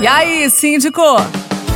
[0.00, 1.02] E aí, síndico?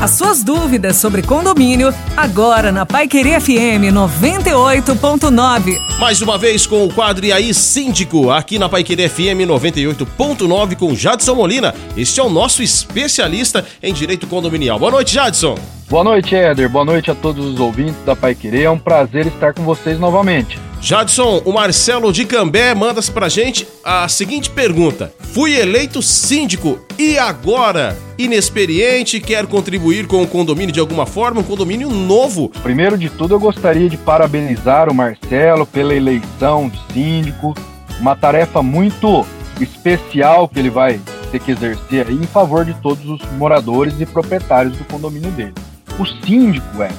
[0.00, 5.76] As suas dúvidas sobre condomínio, agora na Pai Querer FM 98.9.
[5.98, 10.76] Mais uma vez com o quadro E aí, Síndico, aqui na Pai Querer FM 98.9
[10.76, 11.74] com Jadson Molina.
[11.96, 14.78] Este é o nosso especialista em direito condominial.
[14.78, 15.56] Boa noite, Jadson.
[15.92, 16.70] Boa noite, Éder.
[16.70, 18.62] Boa noite a todos os ouvintes da Pai Querer.
[18.62, 20.58] É um prazer estar com vocês novamente.
[20.80, 27.18] Jadson, o Marcelo de Cambé manda pra gente a seguinte pergunta: Fui eleito síndico e
[27.18, 32.48] agora, inexperiente, quer contribuir com o condomínio de alguma forma, um condomínio novo?
[32.62, 37.54] Primeiro de tudo, eu gostaria de parabenizar o Marcelo pela eleição de síndico,
[38.00, 39.26] uma tarefa muito
[39.60, 40.98] especial que ele vai
[41.30, 45.52] ter que exercer aí em favor de todos os moradores e proprietários do condomínio dele.
[45.98, 46.90] O síndico é,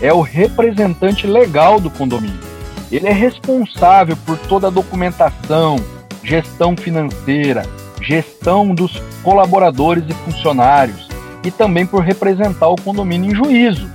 [0.00, 2.46] é o representante legal do condomínio
[2.90, 5.76] ele é responsável por toda a documentação,
[6.22, 7.64] gestão financeira,
[8.00, 11.08] gestão dos colaboradores e funcionários
[11.44, 13.88] e também por representar o condomínio em juízo.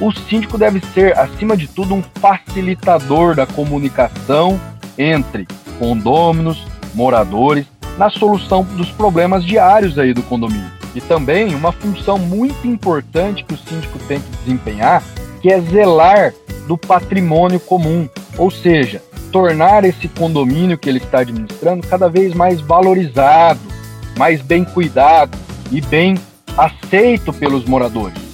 [0.00, 4.60] O síndico deve ser, acima de tudo, um facilitador da comunicação
[4.98, 5.46] entre
[5.78, 10.70] condôminos, moradores, na solução dos problemas diários aí do condomínio.
[10.96, 15.04] E também uma função muito importante que o síndico tem que desempenhar,
[15.42, 16.32] que é zelar
[16.66, 18.08] do patrimônio comum,
[18.38, 23.60] ou seja, tornar esse condomínio que ele está administrando cada vez mais valorizado,
[24.16, 25.36] mais bem cuidado
[25.70, 26.16] e bem
[26.56, 28.25] aceito pelos moradores.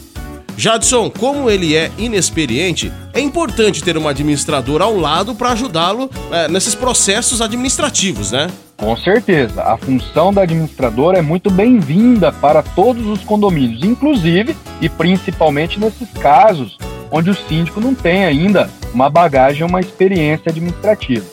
[0.63, 6.47] Jadson, como ele é inexperiente, é importante ter um administrador ao lado para ajudá-lo é,
[6.47, 8.47] nesses processos administrativos, né?
[8.77, 9.61] Com certeza.
[9.61, 16.09] A função da administradora é muito bem-vinda para todos os condomínios, inclusive e principalmente nesses
[16.13, 16.79] casos
[17.11, 21.27] onde o síndico não tem ainda uma bagagem, uma experiência administrativa.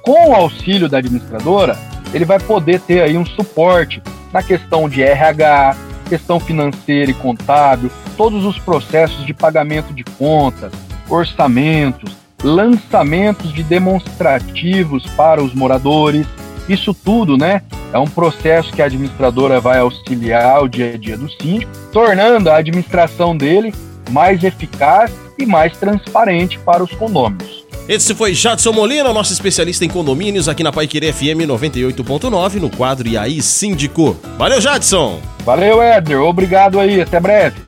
[0.00, 1.76] Com o auxílio da administradora,
[2.14, 4.00] ele vai poder ter aí um suporte
[4.32, 5.76] na questão de RH,
[6.08, 10.72] questão financeira e contábil, todos os processos de pagamento de contas,
[11.08, 16.26] orçamentos, lançamentos de demonstrativos para os moradores.
[16.68, 21.16] Isso tudo, né, é um processo que a administradora vai auxiliar o dia a dia
[21.16, 23.72] do síndico, tornando a administração dele
[24.10, 27.64] mais eficaz e mais transparente para os condôminos.
[27.88, 33.06] Esse foi Jadson Molina, nosso especialista em condomínios aqui na Paiquerê FM 98.9, no quadro
[33.06, 34.16] E aí Síndico.
[34.36, 35.20] Valeu, Jadson!
[35.44, 36.20] Valeu, Éder.
[36.20, 37.00] Obrigado aí.
[37.00, 37.60] Até breve.